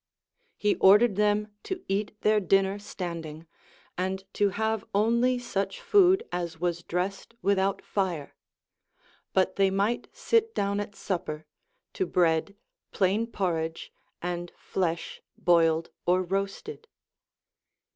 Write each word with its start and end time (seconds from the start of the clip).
He 0.57 0.77
ordered 0.77 1.15
them 1.15 1.49
to 1.61 1.85
eat 1.87 2.19
their 2.21 2.39
dinner 2.39 2.79
standing, 2.79 3.45
and 3.99 4.23
to 4.33 4.49
have 4.49 4.83
only 4.95 5.37
such 5.37 5.79
food 5.79 6.27
as 6.31 6.59
was 6.59 6.81
dressed 6.81 7.35
without 7.43 7.83
fire; 7.83 8.33
but 9.31 9.57
they 9.57 9.69
might 9.69 10.07
sit 10.11 10.55
down 10.55 10.79
at 10.79 10.95
supper, 10.95 11.45
to 11.93 12.07
bread, 12.07 12.55
plain 12.91 13.27
porridge, 13.27 13.93
and 14.23 14.51
flesh 14.57 15.21
boiled 15.37 15.91
or 16.07 16.23
roasted. 16.23 16.87